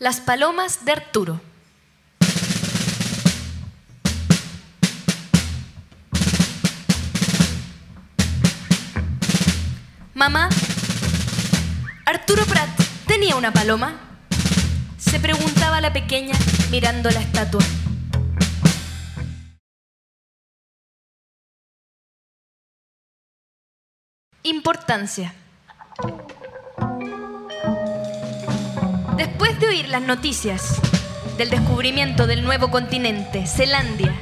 [0.00, 1.40] Las palomas de Arturo.
[10.14, 10.48] Mamá,
[12.06, 12.68] Arturo Prat
[13.08, 13.98] tenía una paloma.
[14.98, 16.34] Se preguntaba la pequeña
[16.70, 17.64] mirando la estatua.
[24.44, 25.34] Importancia.
[29.38, 30.80] Después de oír las noticias
[31.36, 34.12] del descubrimiento del nuevo continente, Zelandia,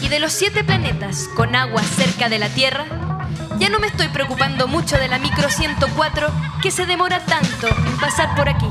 [0.00, 2.84] y de los siete planetas con agua cerca de la Tierra,
[3.58, 6.28] ya no me estoy preocupando mucho de la micro 104
[6.62, 8.68] que se demora tanto en pasar por aquí.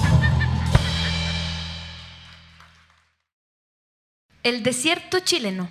[4.44, 5.67] El desierto chileno.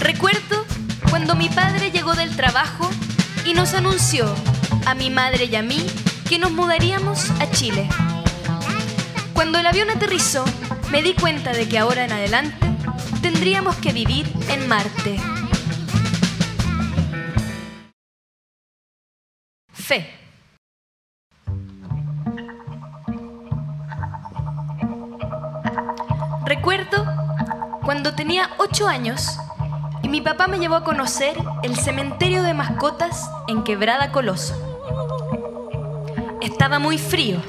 [0.00, 0.64] Recuerdo
[1.10, 2.90] cuando mi padre llegó del trabajo
[3.44, 4.26] y nos anunció
[4.86, 5.86] a mi madre y a mí
[6.28, 7.88] que nos mudaríamos a Chile.
[9.32, 10.44] Cuando el avión aterrizó,
[10.90, 12.66] me di cuenta de que ahora en adelante
[13.22, 15.20] tendríamos que vivir en Marte.
[19.72, 20.14] Fe.
[26.44, 27.06] Recuerdo
[27.82, 29.36] cuando tenía ocho años
[30.02, 34.54] y mi papá me llevó a conocer el cementerio de mascotas en Quebrada Coloso.
[36.40, 37.40] Estaba muy frío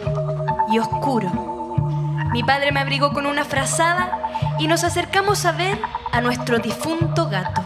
[0.72, 1.30] y oscuro.
[2.34, 4.20] Mi padre me abrigó con una frazada
[4.60, 5.80] y nos acercamos a ver
[6.12, 7.64] a nuestro difunto gato.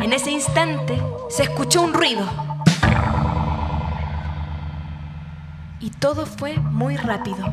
[0.00, 2.26] En ese instante se escuchó un ruido.
[5.80, 7.44] Y todo fue muy rápido.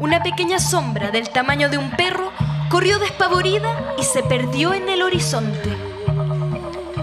[0.00, 2.32] Una pequeña sombra del tamaño de un perro
[2.72, 5.76] corrió despavorida y se perdió en el horizonte.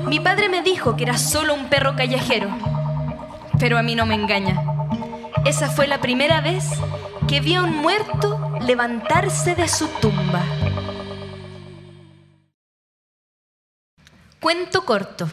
[0.08, 2.50] Mi padre me dijo que era solo un perro callejero,
[3.59, 4.59] pero a mí no me engaña.
[5.45, 6.66] Esa fue la primera vez
[7.28, 10.44] que vi a un muerto levantarse de su tumba.
[14.39, 15.30] Cuento corto.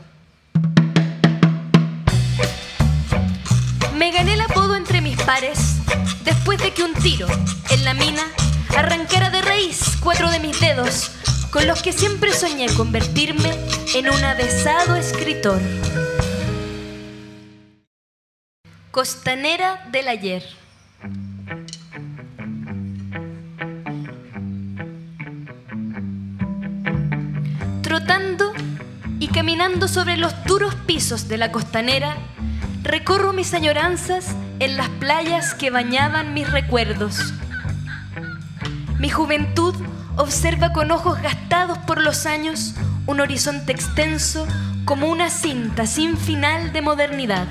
[3.94, 5.78] Me gané el apodo entre mis pares
[6.24, 7.26] después de que un tiro
[7.70, 8.26] en la mina
[8.74, 11.10] arrancara de raíz cuatro de mis dedos
[11.50, 13.50] con los que siempre soñé convertirme
[13.94, 15.60] en un avesado escritor.
[18.90, 20.42] Costanera del ayer.
[27.82, 28.52] Trotando
[29.18, 32.16] y caminando sobre los duros pisos de la costanera,
[32.82, 37.32] recorro mis añoranzas en las playas que bañaban mis recuerdos.
[38.98, 39.74] Mi juventud
[40.16, 42.74] observa con ojos gastados por los años
[43.06, 44.46] un horizonte extenso
[44.84, 47.46] como una cinta sin final de modernidad.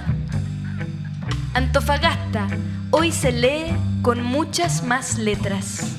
[1.53, 2.47] Antofagasta
[2.91, 5.95] hoy se lee con muchas más letras.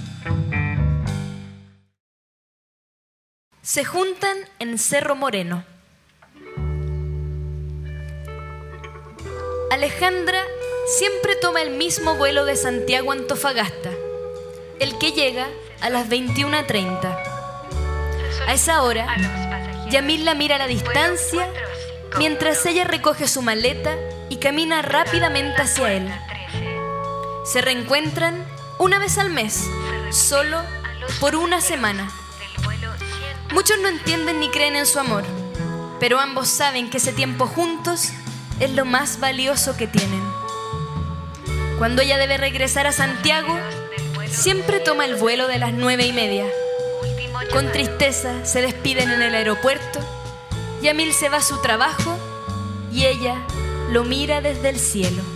[3.63, 5.65] Se juntan en Cerro Moreno.
[9.71, 10.41] Alejandra
[10.87, 13.91] siempre toma el mismo vuelo de Santiago Antofagasta,
[14.81, 15.49] el que llega
[15.81, 17.17] a las 21.30.
[18.47, 19.07] A esa hora,
[19.91, 21.49] Yamil la mira a la distancia
[22.19, 23.97] mientras ella recoge su maleta
[24.29, 26.09] y camina rápidamente hacia él.
[27.45, 28.45] Se reencuentran
[28.79, 29.65] una vez al mes,
[30.11, 30.61] solo
[31.21, 32.11] por una semana.
[33.53, 35.25] Muchos no entienden ni creen en su amor,
[36.01, 38.11] pero ambos saben que ese tiempo juntos
[38.61, 40.23] es lo más valioso que tienen.
[41.79, 43.59] Cuando ella debe regresar a Santiago,
[44.31, 46.47] siempre toma el vuelo de las nueve y media.
[47.53, 50.01] Con tristeza se despiden en el aeropuerto,
[50.83, 52.17] Yamil se va a su trabajo
[52.93, 53.37] y ella
[53.91, 55.36] lo mira desde el cielo.